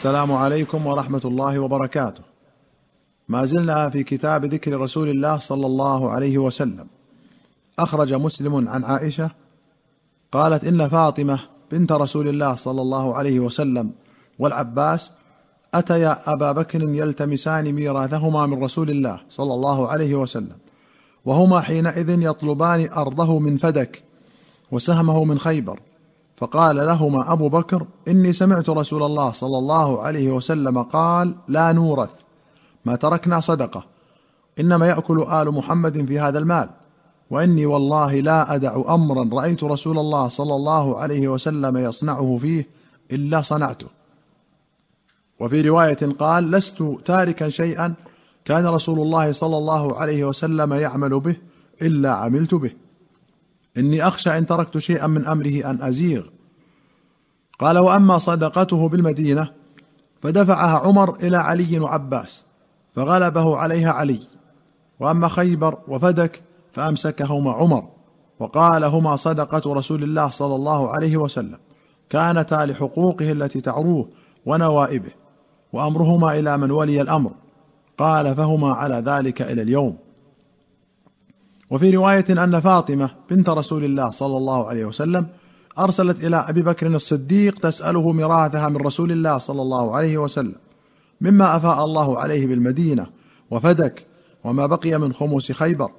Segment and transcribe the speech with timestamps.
[0.00, 2.22] السلام عليكم ورحمة الله وبركاته.
[3.28, 6.86] ما زلنا في كتاب ذكر رسول الله صلى الله عليه وسلم.
[7.78, 9.30] أخرج مسلم عن عائشة
[10.32, 11.40] قالت إن فاطمة
[11.72, 13.90] بنت رسول الله صلى الله عليه وسلم
[14.38, 15.12] والعباس
[15.74, 20.56] أتيا أبا بكر يلتمسان ميراثهما من رسول الله صلى الله عليه وسلم
[21.24, 24.02] وهما حينئذ يطلبان أرضه من فدك
[24.70, 25.80] وسهمه من خيبر.
[26.40, 32.10] فقال لهما أبو بكر إني سمعت رسول الله صلى الله عليه وسلم قال لا نورث
[32.84, 33.84] ما تركنا صدقة
[34.60, 36.70] إنما يأكل آل محمد في هذا المال
[37.30, 42.68] وإني والله لا أدع أمرا رأيت رسول الله صلى الله عليه وسلم يصنعه فيه
[43.12, 43.86] إلا صنعته.
[45.40, 47.94] وفي رواية قال لست تاركا شيئا
[48.44, 51.36] كان رسول الله صلى الله عليه وسلم يعمل به
[51.82, 52.70] إلا عملت به.
[53.76, 56.22] إني أخشى إن تركت شيئا من أمره أن أزيغ.
[57.58, 59.50] قال وأما صدقته بالمدينة
[60.22, 62.44] فدفعها عمر إلى علي وعباس
[62.94, 64.20] فغلبه عليها علي.
[65.00, 67.88] وأما خيبر وفدك فأمسكهما عمر.
[68.38, 71.58] وقال هما صدقة رسول الله صلى الله عليه وسلم.
[72.10, 74.08] كانتا لحقوقه التي تعروه
[74.46, 75.10] ونوائبه
[75.72, 77.30] وأمرهما إلى من ولي الأمر.
[77.98, 79.96] قال فهما على ذلك إلى اليوم.
[81.70, 85.26] وفي رواية أن فاطمة بنت رسول الله صلى الله عليه وسلم
[85.78, 90.54] أرسلت إلى أبي بكر الصديق تسأله ميراثها من رسول الله صلى الله عليه وسلم
[91.20, 93.06] مما أفاء الله عليه بالمدينة
[93.50, 94.06] وفدك
[94.44, 95.90] وما بقي من خمس خيبر.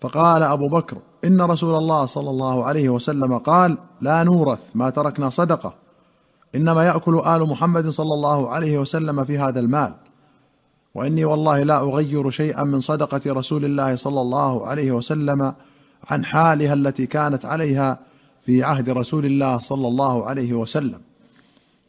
[0.00, 5.30] فقال أبو بكر إن رسول الله صلى الله عليه وسلم قال لا نورث ما تركنا
[5.30, 5.74] صدقة
[6.54, 9.94] إنما يأكل آل محمد صلى الله عليه وسلم في هذا المال.
[10.96, 15.54] وإني والله لا أغير شيئا من صدقة رسول الله صلى الله عليه وسلم
[16.10, 17.98] عن حالها التي كانت عليها
[18.42, 21.00] في عهد رسول الله صلى الله عليه وسلم.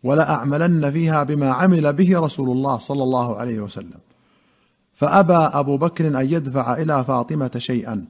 [0.03, 3.99] ولا أعملن فيها بما عمل به رسول الله صلى الله عليه وسلم.
[4.93, 8.05] فأبى أبو بكر أن يدفع إلى فاطمة شيئا.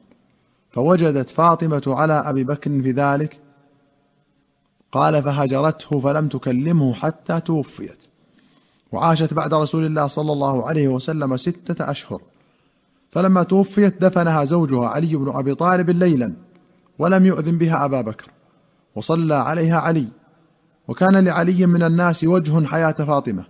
[0.71, 3.39] فوجدت فاطمة على أبي بكر في ذلك.
[4.91, 8.06] قال فهجرته فلم تكلمه حتى توفيت.
[8.91, 12.21] وعاشت بعد رسول الله صلى الله عليه وسلم ستة أشهر.
[13.11, 16.33] فلما توفيت دفنها زوجها علي بن أبي طالب ليلا
[16.99, 18.31] ولم يؤذن بها أبا بكر
[18.95, 20.07] وصلى عليها علي.
[20.87, 23.45] وكان لعلي من الناس وجه حياة فاطمة.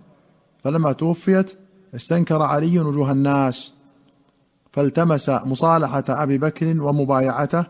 [0.64, 1.52] فلما توفيت
[1.96, 3.72] استنكر علي وجوه الناس
[4.72, 7.64] فالتمس مصالحة أبي بكر ومبايعته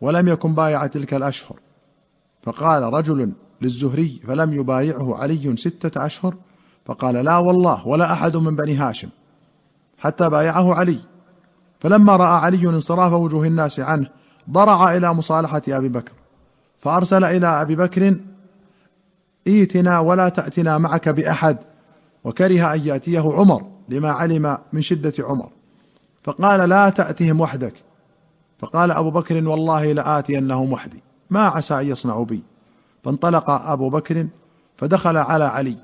[0.00, 1.58] ولم يكن بايع تلك الأشهر.
[2.42, 3.32] فقال رجل
[3.62, 6.34] للزهري فلم يبايعه علي ستة أشهر
[6.84, 9.08] فقال لا والله ولا أحد من بني هاشم
[9.98, 10.98] حتى بايعه علي.
[11.80, 14.10] فلما رأى علي انصراف وجوه الناس عنه
[14.50, 16.12] ضرع إلى مصالحة أبي بكر.
[16.78, 18.16] فأرسل إلى أبي بكر
[19.46, 21.58] ائتنا ولا تأتنا معك بأحد.
[22.24, 25.48] وكره أن يأتيه عمر لما علم من شدة عمر.
[26.24, 27.74] فقال لا تأتهم وحدك.
[28.58, 32.42] فقال أبو بكر والله لآتينهم وحدي ما عسى أن يصنعوا بي.
[33.04, 34.26] فانطلق أبو بكر
[34.76, 35.76] فدخل على علي.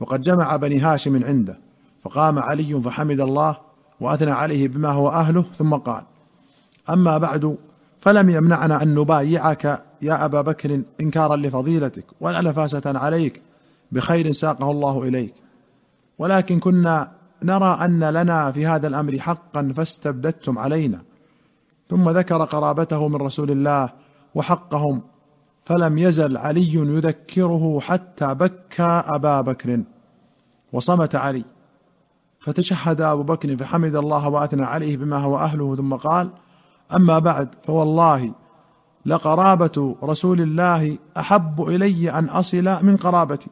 [0.00, 1.58] وقد جمع بني هاشم عنده
[2.02, 3.56] فقام علي فحمد الله
[4.00, 6.02] وأثنى عليه بما هو أهله ثم قال
[6.90, 7.56] أما بعد
[8.00, 13.42] فلم يمنعنا أن نبايعك يا أبا بكر إنكارا لفضيلتك ولا نفاسة عليك
[13.92, 15.34] بخير ساقه الله إليك.
[16.18, 17.10] ولكن كنا
[17.42, 21.02] نرى أن لنا في هذا الأمر حقا فاستبددتم علينا.
[21.90, 23.90] ثم ذكر قرابته من رسول الله
[24.34, 25.02] وحقهم
[25.68, 29.80] فلم يزل علي يذكره حتى بكى أبا بكر
[30.72, 31.44] وصمت علي.
[32.40, 36.30] فتشهد أبو بكر فحمد الله وأثنى عليه بما هو أهله ثم قال
[36.94, 38.32] أما بعد فوالله
[39.06, 43.50] لقرابة رسول الله أحب إلي أن أصل من قرابتي.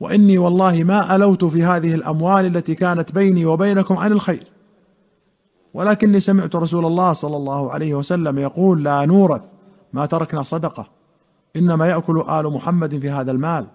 [0.00, 4.46] وإني والله ما ألوت في هذه الأموال التي كانت بيني وبينكم عن الخير.
[5.74, 9.42] ولكني سمعت رسول الله صلى الله عليه وسلم يقول لا نورث
[9.92, 10.96] ما تركنا صدقة.
[11.56, 13.66] إنما يأكل آل محمد في هذا المال.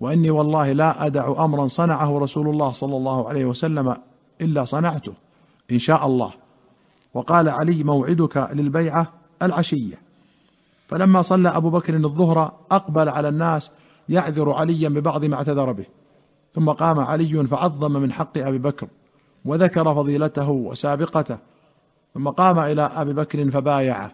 [0.00, 3.96] وإني والله لا أدع امرا صنعه رسول الله صلى الله عليه وسلم
[4.40, 5.12] إلا صنعته
[5.70, 6.30] إن شاء الله.
[7.14, 9.06] وقال علي موعدك للبيعة
[9.42, 9.98] العشية.
[10.88, 13.70] فلما صلى أبو بكر الظهر أقبل على الناس
[14.08, 15.86] يعذر عليا ببعض ما اعتذر به.
[16.52, 18.88] ثم قام علي فعظم من حق أبي بكر
[19.44, 21.38] وذكر فضيلته وسابقته.
[22.14, 24.12] ثم قام إلى أبي بكر فبايعه.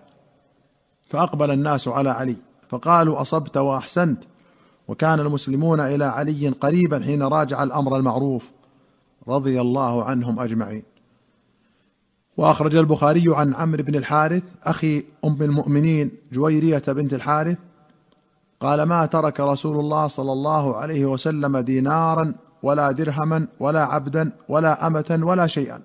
[1.11, 2.37] فأقبل الناس على علي.
[2.69, 4.25] فقالوا أصبت وأحسنت.
[4.88, 8.50] وكان المسلمون إلى علي قريبا حين راجع الأمر المعروف
[9.29, 10.82] رضي الله عنهم أجمعين.
[12.38, 17.59] وأخرج البخاري عن عمرو بن الحارث أخي أم المؤمنين جويرية بنت الحارث
[18.61, 24.87] قال ما ترك رسول الله صلى الله عليه وسلم دينارا ولا درهما ولا عبدا ولا
[24.87, 25.81] أمة ولا شيئا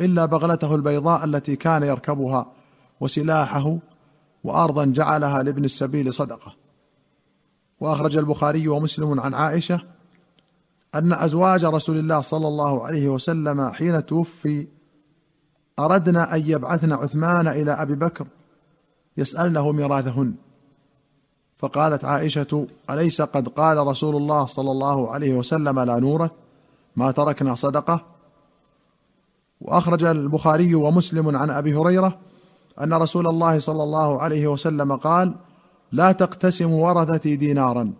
[0.00, 2.46] إلا بغلته البيضاء التي كان يركبها
[3.00, 3.76] وسلاحه
[4.44, 6.56] وارضا جعلها لابن السبيل صدقة.
[7.80, 9.80] وأخرج البخاري ومسلم عن عائشة
[10.94, 14.66] أن أزواج رسول الله صلى الله عليه وسلم حين توفي
[15.78, 18.26] أردنا أن يبعثن عثمان إلى أبي بكر
[19.16, 20.34] يسألنه ميراثهن.
[21.58, 26.30] فقالت عائشة أليس قد قال رسول الله صلى الله عليه وسلم لا نورث؟
[26.96, 28.04] ما تركنا صدقة.
[29.60, 32.18] وأخرج البخاري ومسلم عن أبي هريرة
[32.80, 35.34] أن رسول الله صلى الله عليه وسلم قال
[35.92, 37.92] لا تقتسم ورثتي دينارا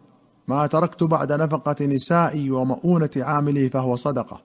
[0.49, 4.41] ما تركت بعد نفقة نسائي ومؤونة عاملي فهو صدقة.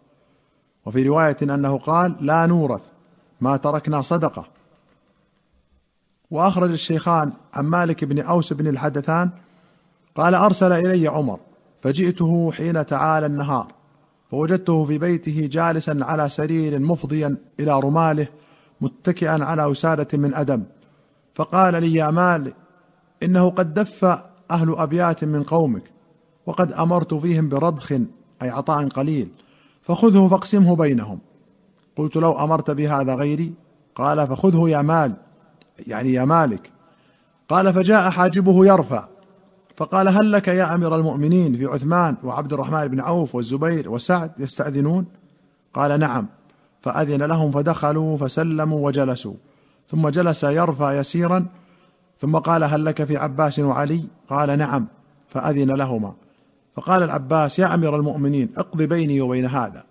[0.85, 2.81] وفي رواية أنه قال لا نورث
[3.41, 4.45] ما تركنا صدقة.
[6.31, 9.29] وأخرج الشيخان عن مالك بن أوس بن الحدثان
[10.15, 11.39] قال أرسل إلي عمر
[11.81, 13.67] فجئته حين تعالى النهار
[14.31, 18.27] فوجدته في بيته جالسا على سرير مفضيا إلى رماله
[18.81, 20.63] متكئا على وساده من أدم.
[21.35, 22.53] فقال لي يا مال
[23.23, 24.05] إنه قد دف
[24.51, 25.83] أهل أبيات من قومك
[26.45, 27.91] وقد أمرت فيهم برضخ
[28.41, 29.29] أي عطاء قليل
[29.81, 31.19] فخذه فاقسمه بينهم.
[31.95, 33.53] قلت لو أمرت بهذا غيري؟
[33.95, 35.13] قال فخذه يا مال
[35.87, 36.71] يعني يا مالك.
[37.49, 39.07] قال فجاء حاجبه يرفع.
[39.77, 45.05] فقال هل لك يا أمير المؤمنين في عثمان وعبد الرحمن بن عوف والزبير وسعد يستأذنون؟
[45.73, 46.27] قال نعم.
[46.81, 49.33] فأذن لهم فدخلوا فسلموا وجلسوا.
[49.87, 51.45] ثم جلس يرفع يسيرا
[52.17, 54.87] ثم قال هل لك في عباس وعلي؟ قال نعم
[55.27, 56.13] فأذن لهما.
[56.75, 59.83] فقال العباس يا أمير المؤمنين اقض بيني وبين هذا.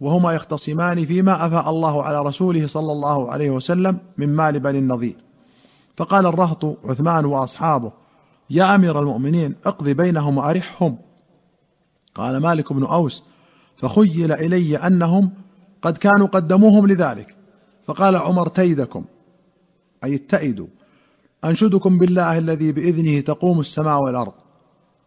[0.00, 5.16] وهما يختصمان فيما أفاء الله على رسوله صلى الله عليه وسلم من مال بني النضير.
[5.96, 7.92] فقال الرهط عثمان وأصحابه
[8.50, 10.98] يا أمير المؤمنين اقض بينهم وأرحهم.
[12.14, 13.24] قال مالك بن أوس
[13.76, 15.30] فخيل إلي أنهم
[15.82, 17.36] قد كانوا قدموهم لذلك.
[17.84, 19.04] فقال عمر تيدكم
[20.04, 20.66] أي اتئدوا
[21.44, 24.32] أنشدكم بالله الذي بإذنه تقوم السماء والأرض.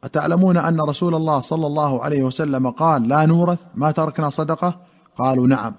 [0.04, 4.80] أتعلمون أن رسول الله صلى الله عليه وسلم قال لا نورث ما تركنا صدقة؟
[5.18, 5.76] قالوا نعم.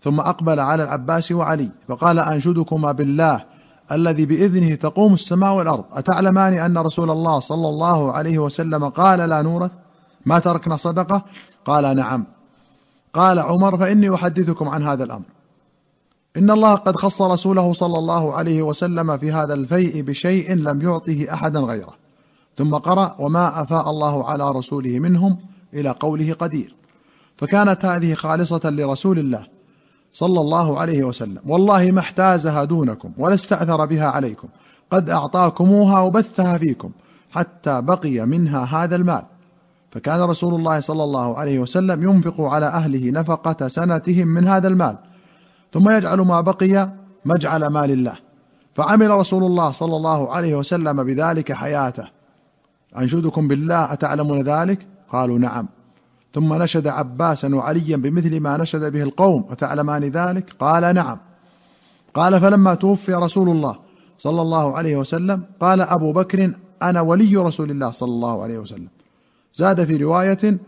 [0.00, 3.44] ثم أقبل على العباس وعلي فقال أنشدكما بالله
[3.92, 5.84] الذي بإذنه تقوم السماء والأرض.
[5.92, 9.70] أتعلمان أن رسول الله صلى الله عليه وسلم قال لا نورث؟
[10.26, 11.24] ما تركنا صدقة؟
[11.64, 12.26] قال نعم.
[13.12, 15.24] قال عمر فإني أحدثكم عن هذا الأمر.
[16.36, 21.26] إن الله قد خص رسوله صلى الله عليه وسلم في هذا الفيء بشيء لم يعطه
[21.32, 21.94] أحدا غيره.
[22.56, 25.38] ثم قرأ وما أفاء الله على رسوله منهم
[25.74, 26.74] إلى قوله قدير.
[27.36, 29.46] فكانت هذه خالصة لرسول الله
[30.12, 31.40] صلى الله عليه وسلم.
[31.46, 34.48] والله ما احتازها دونكم ولا استأثر بها عليكم.
[34.90, 36.90] قد أعطاكموها وبثها فيكم
[37.30, 39.22] حتى بقي منها هذا المال.
[39.92, 44.96] فكان رسول الله صلى الله عليه وسلم ينفق على أهله نفقة سنتهم من هذا المال
[45.72, 46.90] ثم يجعل ما بقي
[47.24, 48.14] مجعل مال الله.
[48.74, 52.04] فعمل رسول الله صلى الله عليه وسلم بذلك حياته.
[52.98, 55.68] أنشدكم بالله أتعلمون ذلك؟ قالوا نعم.
[56.34, 61.18] ثم نشد عباسا وعليا بمثل ما نشد به القوم أتعلمان ذلك؟ قال نعم.
[62.14, 63.78] قال فلما توفي رسول الله
[64.18, 66.52] صلى الله عليه وسلم قال أبو بكر
[66.82, 68.88] أنا ولي رسول الله صلى الله عليه وسلم.
[69.54, 70.58] زاد في رواية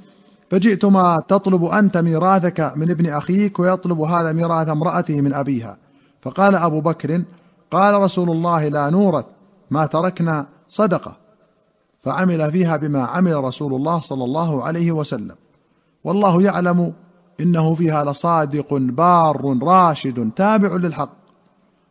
[0.51, 5.77] فجئتما تطلب أنت ميراثك من ابن أخيك ويطلب هذا ميراث امرأته من أبيها.
[6.23, 7.23] فقال أبو بكر
[7.71, 9.25] قال رسول الله لا نورث
[9.71, 11.17] ما تركنا صدقة.
[12.03, 15.37] فعمل فيها بما عمل رسول الله صلى الله عليه وسلم.
[16.05, 16.93] والله يعلم
[17.41, 21.11] إنه فيها لصادق بار راشد تابع للحق.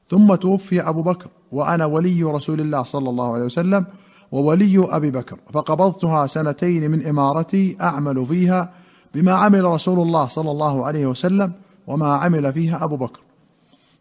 [0.09, 3.85] ثم توفي أبو بكر وأنا ولي رسول الله صلى الله عليه وسلم
[4.33, 8.69] وولي أبي بكر فقبضتها سنتين من إمارتي أعمل فيها
[9.15, 11.51] بما عمل رسول الله صلى الله عليه وسلم
[11.87, 13.19] وما عمل فيها أبو بكر.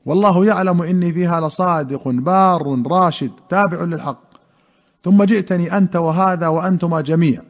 [0.06, 4.22] والله يعلم إني فيها لصادق بار راشد تابع للحق.
[5.04, 7.42] ثم جئتني أنت وهذا وأنتما جميع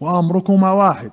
[0.00, 1.10] وأمركما واحد.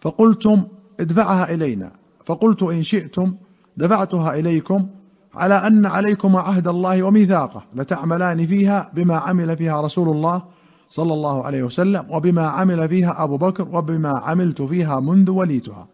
[0.00, 0.62] فقلتم
[1.00, 1.90] ادفعها إلينا.
[2.26, 3.34] فقلت إن شئتم
[3.76, 4.86] دفعتها إليكم
[5.34, 10.55] على أن عليكما عهد الله وميثاقه لتعملان فيها بما عمل فيها رسول الله
[10.88, 15.86] صلى الله عليه وسلم وبما عمل فيها أبو بكر وبما عملت فيها منذ وليتها.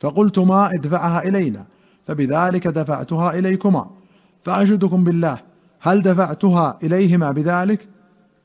[0.00, 1.64] فقلتما ادفعها إلينا
[2.06, 3.90] فبذلك دفعتها إليكما.
[4.44, 5.38] فاشهدكم بالله
[5.80, 7.88] هل دفعتها إليهما بذلك؟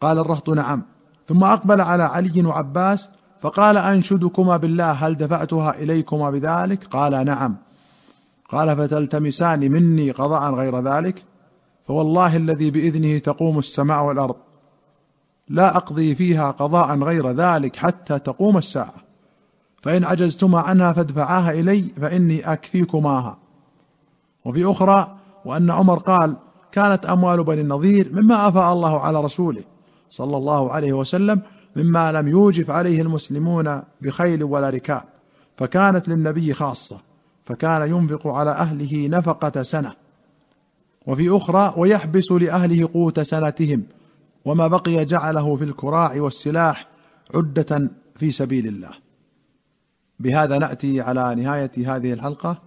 [0.02, 0.82] قال الرهط نعم.
[1.28, 3.10] ثم أقبل على علي وعباس
[3.42, 7.56] فقال أنشدكما بالله هل دفعتها إليكما بذلك؟ قال نعم.
[8.50, 11.24] قال فتلتمسان مني قضاء غير ذلك؟
[11.88, 14.36] فوالله الذي بإذنه تقوم السماء والأرض.
[15.50, 19.04] لا أقضي فيها قضاء غير ذلك حتى تقوم الساعة.
[19.82, 23.38] فإن عجزتما عنها فادفعاها إلي فإني أكفيكماها.
[24.46, 26.36] وفي أخرى وأن عمر قال
[26.72, 29.64] كانت أموال بني النضير مما أفاء الله على رسوله
[30.10, 31.42] صلى الله عليه وسلم
[31.76, 35.04] مما لم يوجف عليه المسلمون بخيل ولا ركاب
[35.58, 36.98] فكانت للنبي خاصة
[37.46, 39.94] فكان ينفق على أهله نفقة سنة.
[41.08, 43.84] وفي أخرى ويحبس لأهله قوت سنتهم
[44.46, 46.88] وما بقي جعله في الكراع والسلاح
[47.36, 48.92] عدة في سبيل الله.
[50.20, 52.62] بهذا نأتي على نهاية هذه الحلقة.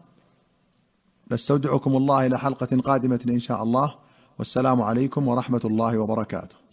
[1.32, 3.94] نستودعكم الله إلى حلقة قادمة إن شاء الله.
[4.38, 6.65] والسلام عليكم ورحمة الله وبركاته.